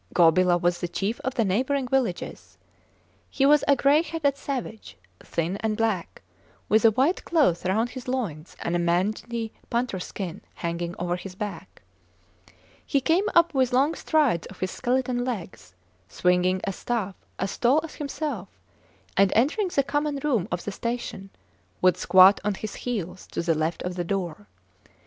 Gobila 0.15 0.59
was 0.59 0.79
the 0.81 0.87
chief 0.87 1.19
of 1.19 1.35
the 1.35 1.45
neighbouring 1.45 1.87
villages. 1.87 2.57
He 3.29 3.45
was 3.45 3.63
a 3.67 3.75
gray 3.75 4.01
headed 4.01 4.35
savage, 4.35 4.97
thin 5.19 5.57
and 5.57 5.77
black, 5.77 6.23
with 6.67 6.83
a 6.83 6.89
white 6.89 7.23
cloth 7.23 7.67
round 7.67 7.91
his 7.91 8.07
loins 8.07 8.55
and 8.63 8.75
a 8.75 8.79
mangy 8.79 9.53
panther 9.69 9.99
skin 9.99 10.41
hanging 10.55 10.95
over 10.97 11.17
his 11.17 11.35
back. 11.35 11.83
He 12.83 12.99
came 12.99 13.25
up 13.35 13.53
with 13.53 13.73
long 13.73 13.93
strides 13.93 14.47
of 14.47 14.59
his 14.59 14.71
skeleton 14.71 15.23
legs, 15.23 15.75
swinging 16.09 16.61
a 16.63 16.73
staff 16.73 17.13
as 17.37 17.55
tall 17.59 17.79
as 17.83 17.93
himself, 17.93 18.47
and, 19.15 19.31
entering 19.35 19.67
the 19.67 19.83
common 19.83 20.15
room 20.23 20.47
of 20.51 20.63
the 20.63 20.71
station, 20.71 21.29
would 21.79 21.95
squat 21.95 22.39
on 22.43 22.55
his 22.55 22.73
heels 22.73 23.27
to 23.27 23.43
the 23.43 23.53
left 23.53 23.83
of 23.83 23.93
the 23.93 24.03
door. 24.03 24.47